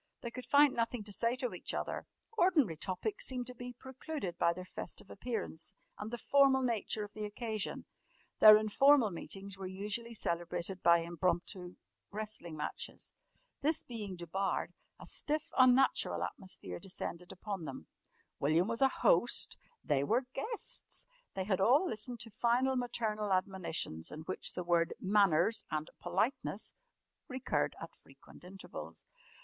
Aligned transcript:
They 0.21 0.31
could 0.31 0.47
find 0.47 0.73
nothing 0.73 1.03
to 1.03 1.13
say 1.13 1.35
to 1.35 1.53
each 1.53 1.75
other. 1.75 2.07
Ordinary 2.35 2.75
topics 2.75 3.27
seemed 3.27 3.45
to 3.45 3.53
be 3.53 3.73
precluded 3.77 4.35
by 4.39 4.51
their 4.51 4.65
festive 4.65 5.11
appearance 5.11 5.75
and 5.99 6.09
the 6.09 6.17
formal 6.17 6.63
nature 6.63 7.03
of 7.03 7.13
the 7.13 7.23
occasion. 7.23 7.85
Their 8.39 8.57
informal 8.57 9.11
meetings 9.11 9.59
were 9.59 9.67
usually 9.67 10.15
celebrated 10.15 10.81
by 10.81 11.01
impromptu 11.01 11.75
wrestling 12.09 12.57
matches. 12.57 13.13
This 13.61 13.83
being 13.83 14.15
debarred, 14.15 14.73
a 14.99 15.05
stiff, 15.05 15.51
unnatural 15.55 16.23
atmosphere 16.23 16.79
descended 16.79 17.31
upon 17.31 17.65
them. 17.65 17.85
William 18.39 18.67
was 18.67 18.81
a 18.81 18.87
"host," 18.87 19.55
they 19.83 20.03
were 20.03 20.25
"guests"; 20.33 21.05
they 21.35 21.43
had 21.43 21.61
all 21.61 21.85
listened 21.87 22.19
to 22.21 22.31
final 22.31 22.75
maternal 22.75 23.31
admonitions 23.31 24.11
in 24.11 24.21
which 24.21 24.53
the 24.53 24.63
word 24.63 24.93
"manners" 24.99 25.63
and 25.69 25.91
"politeness" 25.99 26.73
recurred 27.27 27.75
at 27.79 27.93
frequent 27.95 28.43
intervals. 28.43 29.05